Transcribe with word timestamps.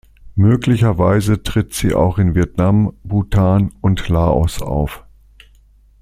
Möglicherweise 0.33 1.43
tritt 1.43 1.75
sie 1.75 1.93
auch 1.93 2.17
in 2.17 2.33
Vietnam, 2.33 2.91
Bhutan 3.03 3.71
und 3.81 4.09
Laos 4.09 4.59
auf. 4.59 5.03